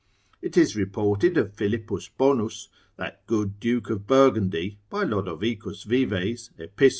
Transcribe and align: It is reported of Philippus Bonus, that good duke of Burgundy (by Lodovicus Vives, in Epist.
It 0.41 0.57
is 0.57 0.75
reported 0.75 1.37
of 1.37 1.53
Philippus 1.53 2.07
Bonus, 2.09 2.69
that 2.95 3.23
good 3.27 3.59
duke 3.59 3.91
of 3.91 4.07
Burgundy 4.07 4.79
(by 4.89 5.03
Lodovicus 5.03 5.83
Vives, 5.83 6.49
in 6.57 6.63
Epist. 6.63 6.89